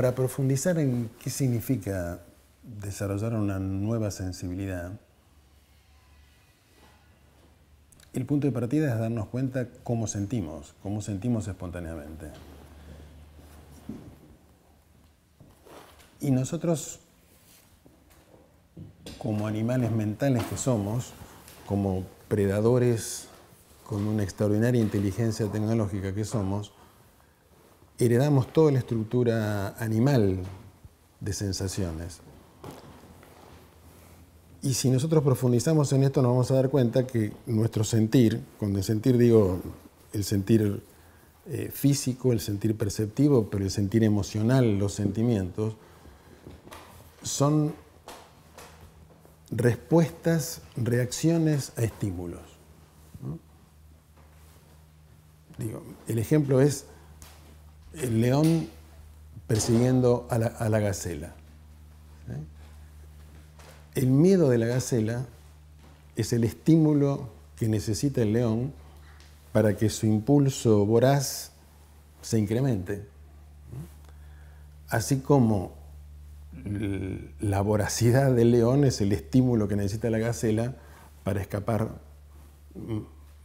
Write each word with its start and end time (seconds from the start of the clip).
Para 0.00 0.14
profundizar 0.14 0.78
en 0.78 1.10
qué 1.22 1.28
significa 1.28 2.20
desarrollar 2.62 3.34
una 3.34 3.58
nueva 3.58 4.10
sensibilidad, 4.10 4.92
el 8.14 8.24
punto 8.24 8.46
de 8.46 8.52
partida 8.54 8.90
es 8.90 8.98
darnos 8.98 9.28
cuenta 9.28 9.68
cómo 9.84 10.06
sentimos, 10.06 10.74
cómo 10.82 11.02
sentimos 11.02 11.48
espontáneamente. 11.48 12.28
Y 16.20 16.30
nosotros, 16.30 17.00
como 19.18 19.46
animales 19.46 19.90
mentales 19.90 20.44
que 20.44 20.56
somos, 20.56 21.12
como 21.66 22.06
predadores 22.26 23.28
con 23.86 24.06
una 24.06 24.22
extraordinaria 24.22 24.80
inteligencia 24.80 25.46
tecnológica 25.52 26.14
que 26.14 26.24
somos, 26.24 26.72
heredamos 28.00 28.52
toda 28.52 28.72
la 28.72 28.78
estructura 28.78 29.76
animal 29.78 30.38
de 31.20 31.32
sensaciones. 31.32 32.20
Y 34.62 34.74
si 34.74 34.90
nosotros 34.90 35.22
profundizamos 35.22 35.92
en 35.92 36.04
esto, 36.04 36.20
nos 36.22 36.30
vamos 36.32 36.50
a 36.50 36.54
dar 36.54 36.70
cuenta 36.70 37.06
que 37.06 37.32
nuestro 37.46 37.84
sentir, 37.84 38.40
cuando 38.58 38.82
sentir 38.82 39.16
digo 39.16 39.60
el 40.12 40.24
sentir 40.24 40.82
eh, 41.46 41.70
físico, 41.72 42.32
el 42.32 42.40
sentir 42.40 42.76
perceptivo, 42.76 43.48
pero 43.48 43.64
el 43.64 43.70
sentir 43.70 44.04
emocional, 44.04 44.78
los 44.78 44.92
sentimientos, 44.92 45.74
son 47.22 47.74
respuestas, 49.50 50.62
reacciones 50.76 51.72
a 51.76 51.82
estímulos. 51.82 52.40
Digo, 55.58 55.82
el 56.06 56.18
ejemplo 56.18 56.60
es 56.60 56.86
el 57.94 58.20
león 58.20 58.68
persiguiendo 59.46 60.26
a 60.30 60.38
la, 60.38 60.80
gacela. 60.80 61.34
El 63.94 64.06
miedo 64.06 64.48
de 64.48 64.58
la 64.58 64.66
gacela 64.66 65.26
es 66.14 66.32
el 66.32 66.44
estímulo 66.44 67.30
que 67.56 67.68
necesita 67.68 68.22
el 68.22 68.32
león 68.32 68.72
para 69.52 69.76
que 69.76 69.90
su 69.90 70.06
impulso 70.06 70.86
voraz 70.86 71.52
se 72.22 72.38
incremente. 72.38 73.04
Así 74.88 75.18
como 75.18 75.74
la 77.40 77.60
voracidad 77.60 78.32
del 78.32 78.52
león 78.52 78.84
es 78.84 79.00
el 79.00 79.12
estímulo 79.12 79.66
que 79.66 79.76
necesita 79.76 80.10
la 80.10 80.18
gacela 80.18 80.76
para 81.24 81.40
escapar 81.40 82.00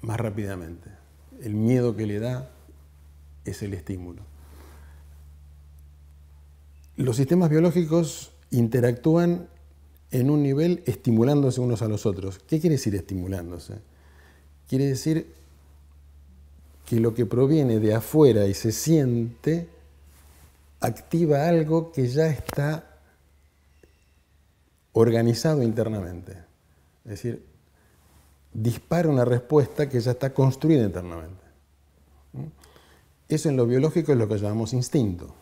más 0.01 0.19
rápidamente. 0.19 0.89
El 1.41 1.55
miedo 1.55 1.95
que 1.95 2.05
le 2.05 2.19
da 2.19 2.49
es 3.43 3.63
el 3.63 3.73
estímulo. 3.73 4.34
Los 6.97 7.17
sistemas 7.17 7.49
biológicos 7.49 8.31
interactúan 8.51 9.47
en 10.11 10.29
un 10.29 10.43
nivel 10.43 10.81
estimulándose 10.85 11.59
unos 11.59 11.81
a 11.81 11.89
los 11.89 12.05
otros. 12.05 12.39
¿Qué 12.39 12.59
quiere 12.61 12.77
decir 12.77 12.95
estimulándose? 12.95 13.75
Quiere 14.69 14.85
decir 14.85 15.33
que 16.85 16.99
lo 16.99 17.13
que 17.13 17.25
proviene 17.25 17.79
de 17.79 17.93
afuera 17.93 18.45
y 18.47 18.53
se 18.53 18.71
siente 18.71 19.67
activa 20.79 21.47
algo 21.49 21.91
que 21.91 22.07
ya 22.07 22.27
está 22.27 22.99
organizado 24.93 25.63
internamente. 25.63 26.33
Es 27.03 27.11
decir, 27.11 27.45
dispara 28.53 29.09
una 29.09 29.25
respuesta 29.25 29.89
que 29.89 29.99
ya 29.99 30.11
está 30.11 30.33
construida 30.33 30.83
internamente. 30.83 31.43
Eso 33.27 33.49
en 33.49 33.57
lo 33.57 33.65
biológico 33.65 34.13
es 34.13 34.17
lo 34.17 34.27
que 34.29 34.37
llamamos 34.37 34.71
instinto. 34.73 35.33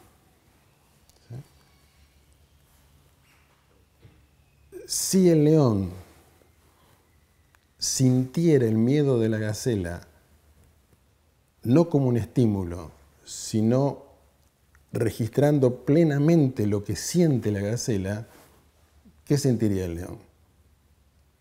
Si 4.85 5.29
el 5.29 5.45
león 5.45 5.91
sintiera 7.77 8.66
el 8.66 8.77
miedo 8.77 9.19
de 9.19 9.29
la 9.29 9.38
gacela 9.38 10.07
no 11.63 11.89
como 11.89 12.07
un 12.07 12.17
estímulo, 12.17 12.91
sino 13.25 14.03
registrando 14.91 15.85
plenamente 15.85 16.67
lo 16.67 16.83
que 16.83 16.95
siente 16.95 17.51
la 17.51 17.61
gacela, 17.61 18.27
¿qué 19.25 19.38
sentiría 19.38 19.85
el 19.85 19.95
león? 19.95 20.17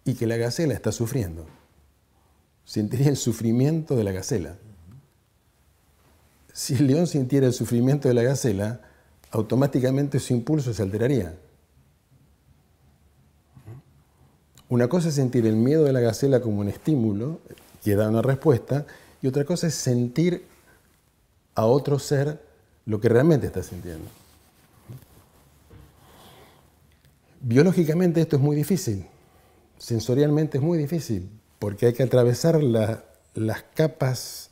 Y 0.04 0.14
que 0.14 0.26
la 0.26 0.36
gacela 0.36 0.74
está 0.74 0.92
sufriendo. 0.92 1.46
Sentiría 2.64 3.08
el 3.08 3.16
sufrimiento 3.16 3.96
de 3.96 4.04
la 4.04 4.12
gacela. 4.12 4.56
Si 6.52 6.74
el 6.74 6.86
león 6.86 7.06
sintiera 7.06 7.46
el 7.46 7.52
sufrimiento 7.52 8.08
de 8.08 8.14
la 8.14 8.22
gacela, 8.22 8.80
automáticamente 9.30 10.20
su 10.20 10.32
impulso 10.32 10.72
se 10.72 10.82
alteraría. 10.82 11.36
Una 14.72 14.88
cosa 14.88 15.10
es 15.10 15.16
sentir 15.16 15.44
el 15.44 15.56
miedo 15.56 15.84
de 15.84 15.92
la 15.92 16.00
gacela 16.00 16.40
como 16.40 16.60
un 16.60 16.68
estímulo 16.70 17.40
que 17.84 17.94
da 17.94 18.08
una 18.08 18.22
respuesta, 18.22 18.86
y 19.20 19.26
otra 19.26 19.44
cosa 19.44 19.66
es 19.66 19.74
sentir 19.74 20.46
a 21.54 21.66
otro 21.66 21.98
ser 21.98 22.40
lo 22.86 22.98
que 22.98 23.10
realmente 23.10 23.48
está 23.48 23.62
sintiendo. 23.62 24.06
Biológicamente 27.42 28.22
esto 28.22 28.36
es 28.36 28.42
muy 28.42 28.56
difícil, 28.56 29.04
sensorialmente 29.76 30.56
es 30.56 30.64
muy 30.64 30.78
difícil, 30.78 31.28
porque 31.58 31.84
hay 31.84 31.92
que 31.92 32.04
atravesar 32.04 32.62
las 32.62 33.62
capas 33.74 34.48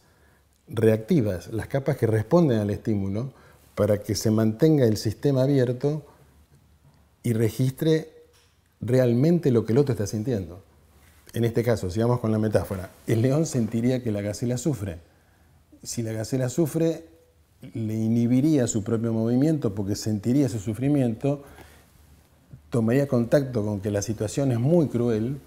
reactivas, 0.68 1.50
las 1.50 1.66
capas 1.66 1.96
que 1.96 2.06
responden 2.06 2.58
al 2.58 2.68
estímulo, 2.68 3.32
para 3.74 4.02
que 4.02 4.14
se 4.14 4.30
mantenga 4.30 4.84
el 4.84 4.98
sistema 4.98 5.44
abierto 5.44 6.04
y 7.22 7.32
registre 7.32 8.19
realmente 8.80 9.50
lo 9.50 9.64
que 9.64 9.72
el 9.72 9.78
otro 9.78 9.92
está 9.92 10.06
sintiendo. 10.06 10.62
En 11.32 11.44
este 11.44 11.62
caso, 11.62 11.90
sigamos 11.90 12.20
con 12.20 12.32
la 12.32 12.38
metáfora, 12.38 12.90
el 13.06 13.22
león 13.22 13.46
sentiría 13.46 14.02
que 14.02 14.10
la 14.10 14.20
gacela 14.20 14.58
sufre. 14.58 14.98
Si 15.82 16.02
la 16.02 16.12
gacela 16.12 16.48
sufre, 16.48 17.04
le 17.74 17.94
inhibiría 17.94 18.66
su 18.66 18.82
propio 18.82 19.12
movimiento 19.12 19.74
porque 19.74 19.94
sentiría 19.94 20.48
su 20.48 20.58
sufrimiento 20.58 21.42
tomaría 22.70 23.08
contacto 23.08 23.64
con 23.64 23.80
que 23.80 23.90
la 23.90 24.00
situación 24.00 24.52
es 24.52 24.60
muy 24.60 24.88
cruel, 24.88 25.40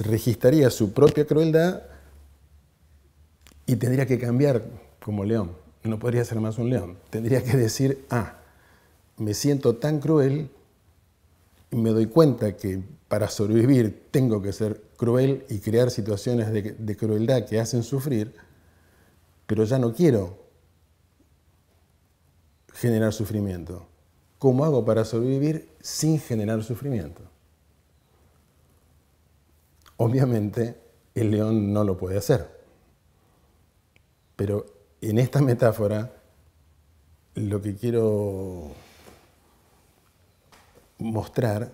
registraría 0.00 0.70
su 0.70 0.92
propia 0.92 1.26
crueldad 1.26 1.82
y 3.66 3.76
tendría 3.76 4.06
que 4.06 4.18
cambiar 4.18 4.64
como 5.00 5.24
león. 5.24 5.52
No 5.84 5.98
podría 5.98 6.24
ser 6.24 6.40
más 6.40 6.58
un 6.58 6.70
león. 6.70 6.96
Tendría 7.10 7.44
que 7.44 7.56
decir, 7.56 8.04
ah, 8.10 8.38
me 9.18 9.34
siento 9.34 9.76
tan 9.76 10.00
cruel 10.00 10.50
me 11.70 11.90
doy 11.90 12.06
cuenta 12.06 12.56
que 12.56 12.82
para 13.08 13.28
sobrevivir 13.28 14.08
tengo 14.10 14.42
que 14.42 14.52
ser 14.52 14.82
cruel 14.96 15.44
y 15.48 15.58
crear 15.60 15.90
situaciones 15.90 16.52
de, 16.52 16.72
de 16.72 16.96
crueldad 16.96 17.44
que 17.44 17.60
hacen 17.60 17.82
sufrir, 17.82 18.34
pero 19.46 19.64
ya 19.64 19.78
no 19.78 19.92
quiero 19.92 20.38
generar 22.72 23.12
sufrimiento. 23.12 23.86
¿Cómo 24.38 24.64
hago 24.64 24.84
para 24.84 25.04
sobrevivir 25.04 25.68
sin 25.80 26.20
generar 26.20 26.62
sufrimiento? 26.62 27.22
Obviamente 29.96 30.80
el 31.14 31.32
león 31.32 31.72
no 31.72 31.82
lo 31.82 31.96
puede 31.96 32.18
hacer. 32.18 32.48
Pero 34.36 34.66
en 35.00 35.18
esta 35.18 35.40
metáfora 35.40 36.12
lo 37.34 37.60
que 37.60 37.74
quiero 37.74 38.70
mostrar 40.98 41.72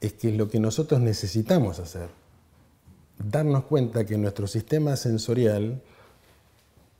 es 0.00 0.14
que 0.14 0.30
es 0.30 0.36
lo 0.36 0.48
que 0.48 0.60
nosotros 0.60 1.00
necesitamos 1.00 1.78
hacer. 1.78 2.08
Darnos 3.18 3.64
cuenta 3.64 4.06
que 4.06 4.16
nuestro 4.16 4.46
sistema 4.46 4.96
sensorial 4.96 5.82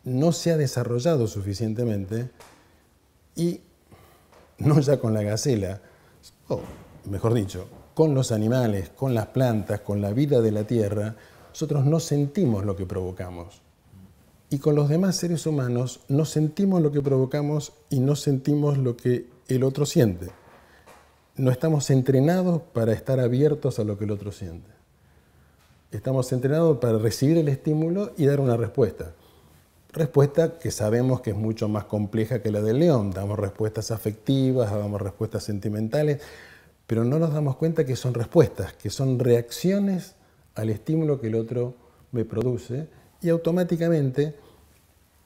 no 0.05 0.33
se 0.33 0.53
ha 0.53 0.57
desarrollado 0.57 1.27
suficientemente 1.27 2.31
y 3.37 3.61
no 4.59 4.81
ya 4.81 4.99
con 4.99 5.15
la 5.15 5.23
gacela, 5.23 5.81
o 6.49 6.61
mejor 7.09 7.35
dicho, 7.35 7.67
con 7.95 8.15
los 8.15 8.33
animales, 8.33 8.91
con 8.91 9.15
las 9.15 9.27
plantas, 9.29 9.81
con 9.81 10.01
la 10.01 10.13
vida 10.13 10.41
de 10.41 10.53
la 10.53 10.65
tierra, 10.65 11.17
nosotros 11.51 11.85
no 11.85 12.01
sentimos 12.01 12.65
lo 12.65 12.77
que 12.77 12.87
provocamos. 12.87 13.63
Y 14.51 14.59
con 14.59 14.75
los 14.75 14.89
demás 14.89 15.17
seres 15.17 15.47
humanos 15.47 16.01
no 16.09 16.25
sentimos 16.25 16.83
lo 16.83 16.93
que 16.93 17.03
provocamos 17.03 17.73
y 17.89 18.01
no 18.01 18.17
sentimos 18.17 18.79
lo 18.79 18.97
que 18.97 19.27
el 19.49 19.63
otro 19.63 19.87
siente. 19.87 20.31
No 21.41 21.51
estamos 21.51 21.89
entrenados 21.89 22.61
para 22.75 22.93
estar 22.93 23.19
abiertos 23.19 23.79
a 23.79 23.85
lo 23.85 23.97
que 23.97 24.05
el 24.05 24.11
otro 24.11 24.31
siente. 24.31 24.69
Estamos 25.91 26.31
entrenados 26.33 26.77
para 26.77 26.99
recibir 26.99 27.39
el 27.39 27.49
estímulo 27.49 28.13
y 28.19 28.27
dar 28.27 28.41
una 28.41 28.59
respuesta. 28.59 29.15
Respuesta 29.91 30.59
que 30.59 30.71
sabemos 30.71 31.23
que 31.23 31.31
es 31.31 31.37
mucho 31.37 31.67
más 31.67 31.87
compleja 31.87 32.43
que 32.43 32.51
la 32.51 32.61
del 32.61 32.81
león. 32.81 33.13
Damos 33.13 33.39
respuestas 33.39 33.91
afectivas, 33.91 34.71
damos 34.71 35.01
respuestas 35.01 35.43
sentimentales, 35.43 36.21
pero 36.87 37.05
no 37.05 37.19
nos 37.19 37.33
damos 37.33 37.57
cuenta 37.57 37.87
que 37.87 37.97
son 37.97 38.13
respuestas, 38.13 38.75
que 38.75 38.91
son 38.91 39.19
reacciones 39.19 40.17
al 40.55 40.69
estímulo 40.69 41.23
que 41.23 41.29
el 41.29 41.37
otro 41.37 41.75
me 42.13 42.27
produce 42.27 42.87
y 43.23 43.31
automáticamente 43.31 44.35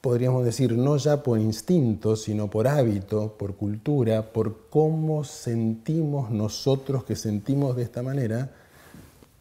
podríamos 0.05 0.45
decir, 0.45 0.73
no 0.73 0.97
ya 0.97 1.23
por 1.23 1.39
instinto, 1.39 2.15
sino 2.15 2.47
por 2.47 2.67
hábito, 2.67 3.33
por 3.39 3.55
cultura, 3.55 4.31
por 4.31 4.69
cómo 4.69 5.23
sentimos 5.23 6.29
nosotros 6.29 7.03
que 7.03 7.15
sentimos 7.15 7.75
de 7.75 7.81
esta 7.81 8.03
manera, 8.03 8.51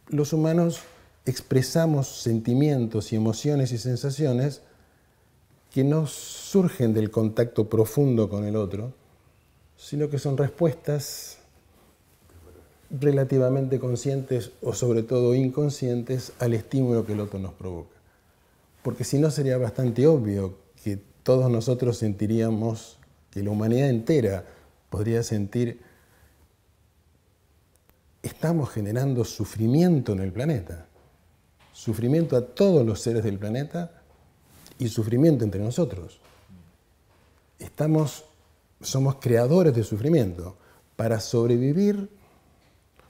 los 0.08 0.32
humanos 0.32 0.80
expresamos 1.26 2.08
sentimientos 2.08 3.12
y 3.12 3.16
emociones 3.16 3.72
y 3.72 3.76
sensaciones 3.76 4.62
que 5.70 5.84
no 5.84 6.06
surgen 6.06 6.94
del 6.94 7.10
contacto 7.10 7.68
profundo 7.68 8.30
con 8.30 8.44
el 8.44 8.56
otro, 8.56 8.94
sino 9.76 10.08
que 10.08 10.18
son 10.18 10.38
respuestas 10.38 11.40
relativamente 12.88 13.78
conscientes 13.78 14.52
o 14.62 14.72
sobre 14.72 15.02
todo 15.02 15.34
inconscientes 15.34 16.32
al 16.38 16.54
estímulo 16.54 17.04
que 17.04 17.12
el 17.12 17.20
otro 17.20 17.38
nos 17.38 17.52
provoca 17.52 17.93
porque 18.84 19.02
si 19.02 19.18
no 19.18 19.30
sería 19.30 19.56
bastante 19.56 20.06
obvio 20.06 20.58
que 20.84 20.98
todos 21.22 21.50
nosotros 21.50 21.96
sentiríamos, 21.96 22.98
que 23.30 23.42
la 23.42 23.48
humanidad 23.48 23.88
entera 23.88 24.44
podría 24.90 25.22
sentir, 25.22 25.80
estamos 28.22 28.68
generando 28.68 29.24
sufrimiento 29.24 30.12
en 30.12 30.20
el 30.20 30.32
planeta, 30.32 30.84
sufrimiento 31.72 32.36
a 32.36 32.44
todos 32.44 32.84
los 32.84 33.00
seres 33.00 33.24
del 33.24 33.38
planeta 33.38 34.02
y 34.78 34.88
sufrimiento 34.88 35.44
entre 35.44 35.62
nosotros. 35.62 36.20
Estamos, 37.58 38.26
somos 38.82 39.14
creadores 39.14 39.74
de 39.74 39.82
sufrimiento. 39.82 40.58
Para 40.94 41.20
sobrevivir, 41.20 42.10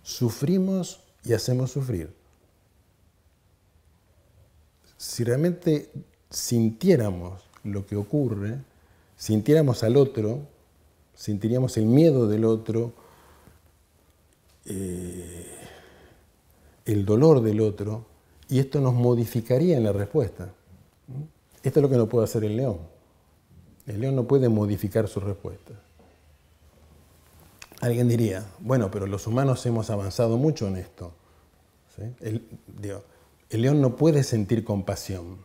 sufrimos 0.04 1.00
y 1.24 1.32
hacemos 1.32 1.72
sufrir 1.72 2.14
si 5.04 5.22
realmente 5.22 5.90
sintiéramos 6.30 7.42
lo 7.62 7.86
que 7.86 7.94
ocurre, 7.94 8.56
sintiéramos 9.18 9.84
al 9.84 9.98
otro, 9.98 10.46
sentiríamos 11.14 11.76
el 11.76 11.84
miedo 11.84 12.26
del 12.26 12.46
otro, 12.46 12.94
eh, 14.64 15.46
el 16.86 17.04
dolor 17.04 17.42
del 17.42 17.60
otro, 17.60 18.06
y 18.48 18.60
esto 18.60 18.80
nos 18.80 18.94
modificaría 18.94 19.76
en 19.76 19.84
la 19.84 19.92
respuesta. 19.92 20.48
Esto 21.62 21.80
es 21.80 21.82
lo 21.82 21.90
que 21.90 21.98
no 21.98 22.08
puede 22.08 22.24
hacer 22.24 22.42
el 22.42 22.56
león. 22.56 22.78
El 23.86 24.00
león 24.00 24.16
no 24.16 24.24
puede 24.24 24.48
modificar 24.48 25.06
su 25.06 25.20
respuesta. 25.20 25.74
Alguien 27.82 28.08
diría, 28.08 28.46
bueno, 28.58 28.90
pero 28.90 29.06
los 29.06 29.26
humanos 29.26 29.66
hemos 29.66 29.90
avanzado 29.90 30.38
mucho 30.38 30.66
en 30.66 30.76
esto. 30.76 31.12
El 33.54 33.62
león 33.62 33.80
no 33.80 33.94
puede 33.94 34.24
sentir 34.24 34.64
compasión. 34.64 35.38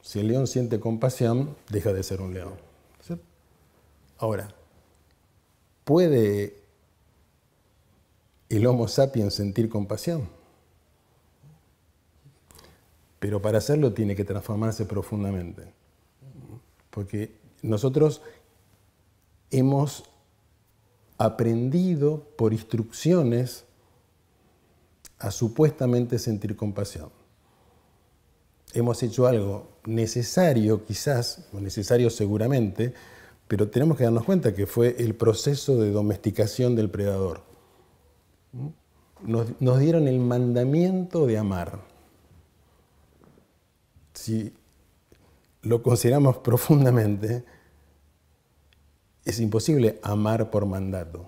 Si 0.00 0.18
el 0.18 0.28
león 0.28 0.46
siente 0.46 0.80
compasión, 0.80 1.54
deja 1.68 1.92
de 1.92 2.02
ser 2.02 2.22
un 2.22 2.32
león. 2.32 2.54
Ahora, 4.16 4.48
¿puede 5.84 6.56
el 8.48 8.66
Homo 8.66 8.88
sapiens 8.88 9.34
sentir 9.34 9.68
compasión? 9.68 10.30
Pero 13.18 13.42
para 13.42 13.58
hacerlo 13.58 13.92
tiene 13.92 14.16
que 14.16 14.24
transformarse 14.24 14.86
profundamente. 14.86 15.64
Porque 16.88 17.36
nosotros 17.60 18.22
hemos 19.50 20.04
aprendido 21.18 22.24
por 22.38 22.54
instrucciones 22.54 23.64
a 25.18 25.30
supuestamente 25.30 26.18
sentir 26.18 26.56
compasión 26.56 27.10
hemos 28.72 29.02
hecho 29.02 29.26
algo 29.26 29.68
necesario 29.84 30.84
quizás, 30.84 31.46
o 31.52 31.60
necesario 31.60 32.10
seguramente, 32.10 32.94
pero 33.48 33.68
tenemos 33.68 33.98
que 33.98 34.04
darnos 34.04 34.24
cuenta 34.24 34.54
que 34.54 34.66
fue 34.66 34.96
el 34.98 35.14
proceso 35.14 35.78
de 35.80 35.90
domesticación 35.90 36.74
del 36.74 36.90
predador. 36.90 37.42
Nos, 39.22 39.78
dieron 39.78 40.08
el 40.08 40.18
mandamiento 40.18 41.26
de 41.26 41.38
amar. 41.38 41.80
Si 44.14 44.52
lo 45.62 45.82
consideramos 45.82 46.38
profundamente, 46.44 47.44
es 49.24 49.38
imposible 49.38 50.00
amar 50.02 50.50
por 50.50 50.66
mandato. 50.66 51.26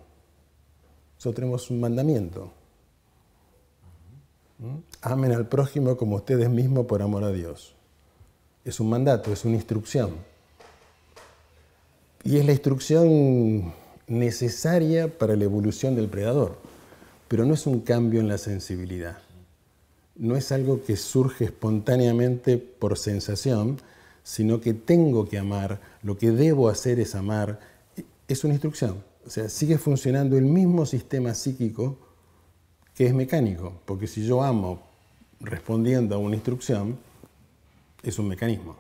Nosotros 1.16 1.34
tenemos 1.36 1.70
un 1.70 1.80
mandamiento. 1.80 2.52
Amen 5.02 5.32
al 5.32 5.48
prójimo 5.48 5.96
como 5.96 6.16
ustedes 6.16 6.48
mismos 6.48 6.86
por 6.86 7.02
amor 7.02 7.24
a 7.24 7.32
Dios. 7.32 7.74
Es 8.64 8.80
un 8.80 8.88
mandato, 8.88 9.32
es 9.32 9.44
una 9.44 9.56
instrucción. 9.56 10.12
Y 12.22 12.38
es 12.38 12.46
la 12.46 12.52
instrucción 12.52 13.74
necesaria 14.06 15.18
para 15.18 15.36
la 15.36 15.44
evolución 15.44 15.94
del 15.94 16.08
predador, 16.08 16.56
pero 17.28 17.44
no 17.44 17.54
es 17.54 17.66
un 17.66 17.80
cambio 17.80 18.20
en 18.20 18.28
la 18.28 18.38
sensibilidad. 18.38 19.18
No 20.16 20.36
es 20.36 20.52
algo 20.52 20.82
que 20.84 20.96
surge 20.96 21.44
espontáneamente 21.46 22.56
por 22.56 22.96
sensación, 22.96 23.78
sino 24.22 24.60
que 24.60 24.72
tengo 24.72 25.28
que 25.28 25.38
amar, 25.38 25.80
lo 26.02 26.16
que 26.16 26.30
debo 26.30 26.68
hacer 26.68 27.00
es 27.00 27.14
amar. 27.14 27.60
Es 28.26 28.44
una 28.44 28.54
instrucción. 28.54 29.04
O 29.26 29.30
sea, 29.30 29.48
sigue 29.48 29.76
funcionando 29.76 30.38
el 30.38 30.44
mismo 30.44 30.86
sistema 30.86 31.34
psíquico 31.34 31.98
que 32.94 33.06
es 33.06 33.14
mecánico, 33.14 33.72
porque 33.84 34.06
si 34.06 34.24
yo 34.26 34.42
amo 34.42 34.82
respondiendo 35.40 36.14
a 36.14 36.18
una 36.18 36.36
instrucción, 36.36 36.98
es 38.02 38.18
un 38.18 38.28
mecanismo. 38.28 38.76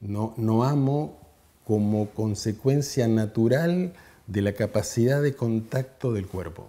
No, 0.00 0.34
no 0.36 0.64
amo 0.64 1.18
como 1.64 2.10
consecuencia 2.10 3.08
natural 3.08 3.92
de 4.26 4.42
la 4.42 4.52
capacidad 4.52 5.22
de 5.22 5.34
contacto 5.34 6.12
del 6.12 6.26
cuerpo. 6.26 6.66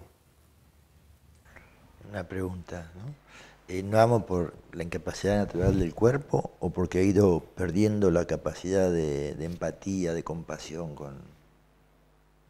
Una 2.10 2.26
pregunta, 2.26 2.90
¿no? 2.96 3.28
Eh, 3.68 3.82
¿No 3.82 4.00
amo 4.00 4.24
por 4.24 4.54
la 4.72 4.82
incapacidad 4.82 5.36
natural 5.36 5.78
del 5.78 5.94
cuerpo 5.94 6.52
o 6.58 6.70
porque 6.70 7.00
he 7.00 7.04
ido 7.04 7.40
perdiendo 7.54 8.10
la 8.10 8.24
capacidad 8.24 8.90
de, 8.90 9.34
de 9.34 9.44
empatía, 9.44 10.14
de 10.14 10.24
compasión 10.24 10.94
con, 10.94 11.16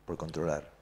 por 0.07 0.17
controlar? 0.17 0.78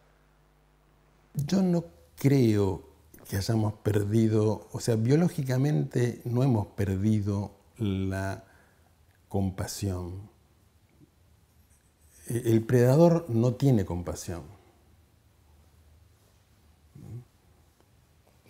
Yo 1.36 1.62
no 1.62 1.84
creo 2.16 2.82
que 3.28 3.36
hayamos 3.36 3.74
perdido, 3.74 4.68
o 4.72 4.80
sea, 4.80 4.96
biológicamente 4.96 6.22
no 6.24 6.42
hemos 6.42 6.68
perdido 6.68 7.52
la 7.78 8.44
compasión. 9.28 10.30
E-, 12.28 12.42
el 12.46 12.64
predador 12.64 13.26
no 13.28 13.54
tiene 13.54 13.84
compasión. 13.84 14.42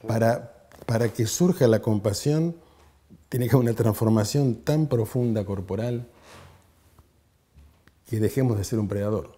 Para, 0.06 0.68
para 0.86 1.12
que 1.12 1.26
surja 1.26 1.66
la 1.66 1.80
compasión, 1.80 2.56
tiene 3.28 3.48
que 3.48 3.56
haber 3.56 3.70
una 3.70 3.76
transformación 3.76 4.56
tan 4.62 4.86
profunda 4.86 5.44
corporal 5.44 6.06
que 8.06 8.20
dejemos 8.20 8.56
de 8.56 8.64
ser 8.64 8.78
un 8.78 8.86
predador. 8.86 9.35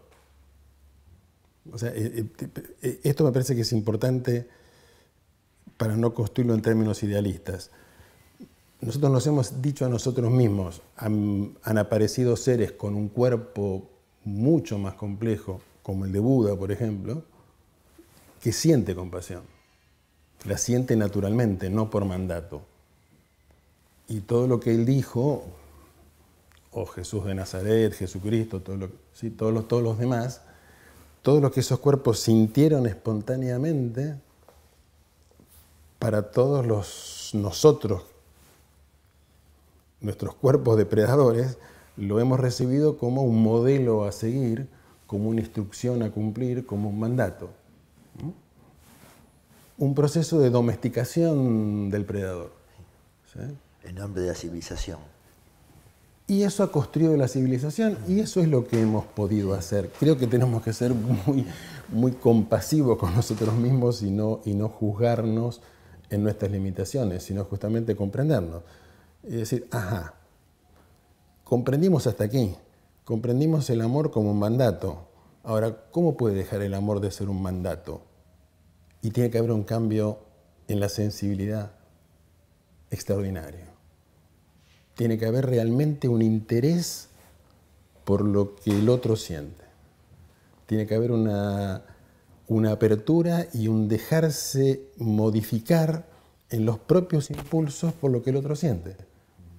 O 1.73 1.79
sea, 1.79 1.91
eh, 1.91 2.27
eh, 2.41 2.49
eh, 2.83 3.01
esto 3.03 3.25
me 3.25 3.33
parece 3.33 3.55
que 3.55 3.63
es 3.63 3.73
importante 3.73 4.49
para 5.77 5.97
no 5.97 6.15
construirlo 6.15 6.55
en 6.55 6.63
términos 6.63 7.03
idealistas. 7.03 7.71
Nosotros 8.81 9.11
nos 9.11 9.27
hemos 9.27 9.61
dicho 9.61 9.85
a 9.85 9.89
nosotros 9.89 10.31
mismos, 10.31 10.83
han, 10.97 11.57
aparecido 11.65 12.37
seres 12.37 12.73
con 12.73 12.95
un 12.95 13.09
cuerpo 13.09 13.89
mucho 14.25 14.79
más 14.79 14.95
complejo, 14.95 15.61
como 15.83 16.05
el 16.05 16.13
de 16.13 16.21
Buda, 16.21 16.57
por 16.57 16.71
ejemplo, 16.71 17.25
que 18.41 18.53
siente 18.53 18.95
compasión. 18.95 19.43
La 20.45 20.59
siente 20.59 20.95
naturalmente, 20.95 21.71
no 21.71 21.91
por 21.91 22.05
mandato. 22.05 22.63
Y 24.07 24.21
todo 24.21 24.47
lo 24.47 24.61
que 24.61 24.71
él 24.71 24.85
dijo, 24.85 25.45
o 26.71 26.87
Jesús 26.87 27.25
de 27.25 27.35
Nazaret, 27.35 27.93
Jesucristo, 27.95 28.61
todo 28.61 28.91
¿sí? 29.13 29.31
todos 29.31 29.83
los 29.83 29.99
demás, 29.99 30.43
todo 31.29 31.43
lo 31.43 31.51
que 31.51 31.61
esos 31.61 31.79
cuerpos 31.79 32.21
sintieron 32.21 32.87
espontáneamente, 32.87 34.15
para 35.99 36.31
todos 36.31 36.65
los 36.65 37.33
nosotros, 37.35 38.05
nuestros 40.01 40.35
cuerpos 40.37 40.79
depredadores, 40.79 41.59
lo 41.99 42.19
hemos 42.19 42.41
recibido 42.41 42.97
como 42.97 43.25
un 43.25 43.43
modelo 43.43 44.07
a 44.07 44.13
seguir, 44.13 44.69
como 45.07 45.29
una 45.29 45.43
instrucción 45.43 46.03
a 46.03 46.11
cumplir, 46.11 46.65
como 46.65 46.89
un 46.89 46.99
mandato. 46.99 47.51
Un 49.77 49.95
proceso 49.95 50.39
de 50.39 50.49
domesticación 50.49 51.91
del 51.91 52.07
predador. 52.07 52.53
En 53.85 53.97
nombre 53.97 54.23
de 54.23 54.29
la 54.29 54.35
civilización. 54.35 55.18
Y 56.31 56.43
eso 56.43 56.63
ha 56.63 56.71
construido 56.71 57.17
la 57.17 57.27
civilización 57.27 57.97
y 58.07 58.21
eso 58.21 58.43
es 58.43 58.49
lo 58.49 58.69
que 58.69 58.79
hemos 58.79 59.07
podido 59.07 59.55
hacer. 59.55 59.91
Creo 59.99 60.19
que 60.19 60.27
tenemos 60.27 60.63
que 60.63 60.75
ser 60.75 60.93
muy, 60.93 61.47
muy 61.89 62.13
compasivos 62.13 62.99
con 62.99 63.15
nosotros 63.15 63.55
mismos 63.55 64.03
y 64.03 64.11
no, 64.11 64.69
juzgarnos 64.69 65.63
en 66.11 66.23
nuestras 66.23 66.51
limitaciones, 66.51 67.23
sino 67.23 67.45
justamente 67.45 67.97
comprendernos. 67.97 68.63
Y 69.25 69.37
decir, 69.37 69.69
ajá, 69.71 70.17
comprendimos 71.45 72.07
hasta 72.07 72.25
aquí, 72.25 72.55
comprendimos 73.07 73.71
el 73.71 73.81
amor 73.81 74.11
como 74.11 74.33
un 74.33 74.39
mandato. 74.39 75.09
Ahora, 75.45 75.85
¿cómo 75.91 76.19
puede 76.19 76.35
dejar 76.35 76.61
el 76.61 76.75
amor 76.75 77.01
de 77.01 77.11
ser 77.11 77.31
un 77.31 77.41
mandato? 77.41 78.03
Y 79.01 79.13
tiene 79.13 79.31
que 79.31 79.39
haber 79.39 79.53
un 79.53 79.65
cambio 79.65 80.19
en 80.67 80.79
la 80.79 80.91
sensibilidad 80.91 81.73
extraordinario. 82.91 83.68
Tiene 84.99 85.17
que 85.17 85.27
haber 85.27 85.47
realmente 85.47 86.09
un 86.09 86.23
interés 86.23 87.07
por 88.05 88.25
lo 88.25 88.57
que 88.57 88.77
el 88.77 88.89
otro 88.89 89.15
siente. 89.15 89.63
Tiene 90.67 90.89
que 90.89 90.97
haber 90.97 91.13
una, 91.13 91.85
una 92.49 92.73
apertura 92.73 93.47
y 93.55 93.69
un 93.69 93.87
dejarse 93.87 94.83
modificar 94.97 96.05
en 96.51 96.67
los 96.67 96.81
propios 96.81 97.31
impulsos 97.31 97.93
por 97.93 98.11
lo 98.11 98.25
que 98.25 98.31
el 98.31 98.37
otro 98.39 98.57
siente. 98.57 98.97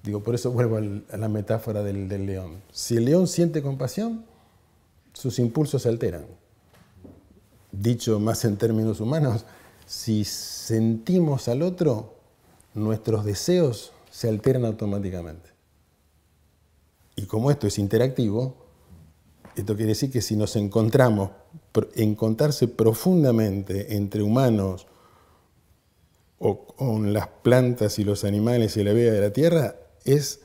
Digo, 0.04 0.22
por 0.22 0.36
eso 0.36 0.52
vuelvo 0.52 0.76
a 0.76 1.16
la 1.16 1.30
metáfora 1.30 1.84
del, 1.84 2.10
del 2.10 2.26
león. 2.26 2.58
Si 2.74 2.98
el 2.98 3.06
león 3.06 3.26
siente 3.26 3.62
compasión, 3.62 4.26
sus 5.14 5.40
impulsos 5.40 5.84
se 5.84 5.88
alteran. 5.88 6.26
Dicho 7.72 8.20
más 8.20 8.44
en 8.44 8.58
términos 8.58 9.00
humanos, 9.00 9.46
si 9.86 10.26
sentimos 10.26 11.48
al 11.48 11.62
otro, 11.62 12.16
nuestros 12.74 13.24
deseos 13.24 13.94
se 14.10 14.30
alteran 14.30 14.66
automáticamente. 14.66 15.50
Y 17.16 17.26
como 17.26 17.52
esto 17.52 17.68
es 17.68 17.78
interactivo, 17.80 18.56
esto 19.56 19.76
quiere 19.76 19.90
decir 19.90 20.12
que 20.12 20.22
si 20.22 20.36
nos 20.36 20.56
encontramos, 20.56 21.32
encontrarse 21.96 22.68
profundamente 22.68 23.96
entre 23.96 24.24
humanos 24.24 24.88
o 26.38 26.66
con 26.66 27.12
las 27.12 27.28
plantas 27.28 28.00
y 28.00 28.06
los 28.06 28.24
animales 28.24 28.78
y 28.78 28.84
la 28.84 28.94
vida 28.94 29.12
de 29.12 29.22
la 29.22 29.34
tierra, 29.34 29.76
es 30.06 30.40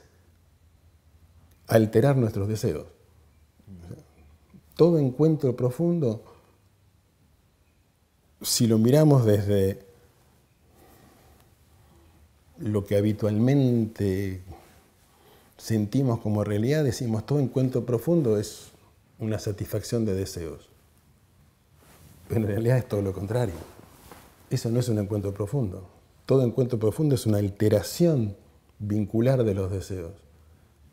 alterar 1.68 2.16
nuestros 2.16 2.48
deseos. 2.48 2.86
Todo 4.76 4.98
encuentro 4.98 5.54
profundo, 5.54 6.24
si 8.42 8.66
lo 8.66 8.78
miramos 8.78 9.24
desde 9.24 9.86
lo 12.64 12.86
que 12.86 12.96
habitualmente 12.96 14.40
sentimos 15.58 16.20
como 16.20 16.44
realidad, 16.44 16.82
decimos 16.82 17.26
todo 17.26 17.38
encuentro 17.38 17.84
profundo 17.84 18.38
es 18.38 18.68
una 19.18 19.38
satisfacción 19.38 20.06
de 20.06 20.14
deseos. 20.14 20.70
Pero 22.26 22.40
en 22.40 22.46
realidad 22.46 22.78
es 22.78 22.88
todo 22.88 23.02
lo 23.02 23.12
contrario. 23.12 23.52
Eso 24.48 24.70
no 24.70 24.80
es 24.80 24.88
un 24.88 24.98
encuentro 24.98 25.34
profundo. 25.34 25.86
Todo 26.24 26.42
encuentro 26.42 26.78
profundo 26.78 27.14
es 27.14 27.26
una 27.26 27.36
alteración 27.36 28.34
vincular 28.78 29.44
de 29.44 29.52
los 29.52 29.70
deseos. 29.70 30.14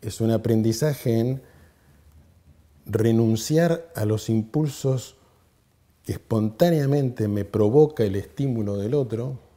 Es 0.02 0.20
un 0.20 0.32
aprendizaje 0.32 1.20
en 1.20 1.42
renunciar 2.86 3.90
a 3.96 4.04
los 4.04 4.30
impulsos 4.30 5.16
que 6.04 6.14
espontáneamente 6.14 7.30
me 7.30 7.46
provoca 7.46 8.04
el 8.04 8.18
estímulo 8.18 8.76
del 8.76 8.94
otro 8.94 9.51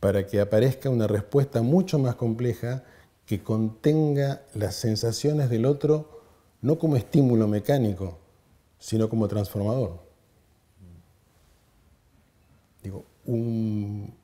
para 0.00 0.26
que 0.26 0.40
aparezca 0.40 0.90
una 0.90 1.06
respuesta 1.06 1.62
mucho 1.62 1.98
más 1.98 2.14
compleja 2.14 2.84
que 3.26 3.42
contenga 3.42 4.42
las 4.54 4.74
sensaciones 4.76 5.50
del 5.50 5.66
otro 5.66 6.20
no 6.62 6.78
como 6.78 6.96
estímulo 6.96 7.46
mecánico, 7.46 8.18
sino 8.78 9.08
como 9.08 9.28
transformador. 9.28 10.00
Digo, 12.82 13.04
un, 13.26 14.14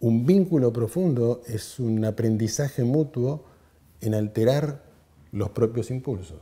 un 0.00 0.26
vínculo 0.26 0.72
profundo 0.72 1.42
es 1.46 1.78
un 1.78 2.04
aprendizaje 2.04 2.84
mutuo 2.84 3.44
en 4.00 4.14
alterar 4.14 4.82
los 5.30 5.50
propios 5.50 5.90
impulsos. 5.90 6.40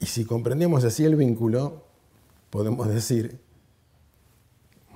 Y 0.00 0.06
si 0.06 0.24
comprendemos 0.24 0.84
así 0.84 1.04
el 1.04 1.16
vínculo, 1.16 1.87
podemos 2.50 2.88
decir, 2.88 3.38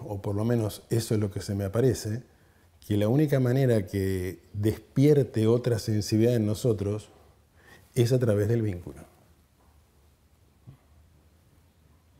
o 0.05 0.21
por 0.23 0.35
lo 0.35 0.45
menos 0.45 0.83
eso 0.91 1.15
es 1.15 1.21
lo 1.21 1.31
que 1.31 1.41
se 1.41 1.55
me 1.55 1.65
aparece, 1.65 2.23
que 2.87 2.97
la 2.97 3.09
única 3.09 3.39
manera 3.41 3.87
que 3.87 4.41
despierte 4.53 5.47
otra 5.47 5.79
sensibilidad 5.79 6.35
en 6.35 6.47
nosotros 6.47 7.11
es 7.95 8.13
a 8.13 8.19
través 8.19 8.49
del 8.49 8.63
vínculo. 8.63 9.01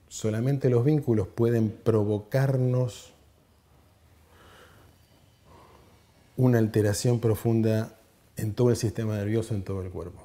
Solamente 0.09 0.69
los 0.69 0.85
vínculos 0.85 1.27
pueden 1.27 1.71
provocarnos 1.71 3.13
una 6.37 6.59
alteración 6.59 7.19
profunda 7.19 7.99
en 8.37 8.55
todo 8.55 8.71
el 8.71 8.77
sistema 8.77 9.17
nervioso, 9.17 9.55
en 9.55 9.63
todo 9.63 9.83
el 9.83 9.91
cuerpo. 9.91 10.21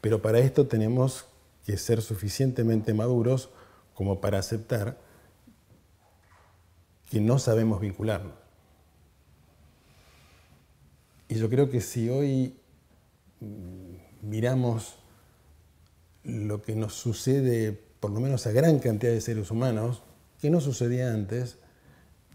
Pero 0.00 0.22
para 0.22 0.38
esto 0.38 0.66
tenemos 0.66 1.26
que 1.64 1.76
ser 1.76 2.02
suficientemente 2.02 2.92
maduros 2.92 3.50
como 3.94 4.20
para 4.20 4.38
aceptar 4.38 4.98
que 7.10 7.20
no 7.20 7.38
sabemos 7.38 7.80
vincularnos. 7.80 8.34
Y 11.28 11.36
yo 11.36 11.48
creo 11.48 11.70
que 11.70 11.80
si 11.80 12.08
hoy 12.08 12.56
mm, 13.40 14.28
miramos 14.28 14.96
lo 16.24 16.62
que 16.62 16.74
nos 16.74 16.94
sucede 16.94 17.72
por 18.00 18.10
lo 18.10 18.20
menos 18.20 18.46
a 18.46 18.52
gran 18.52 18.80
cantidad 18.80 19.12
de 19.12 19.20
seres 19.20 19.50
humanos, 19.50 20.02
que 20.40 20.50
no 20.50 20.60
sucedía 20.60 21.14
antes, 21.14 21.58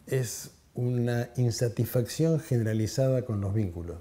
es 0.05 0.51
una 0.73 1.29
insatisfacción 1.35 2.39
generalizada 2.39 3.25
con 3.25 3.41
los 3.41 3.53
vínculos. 3.53 3.97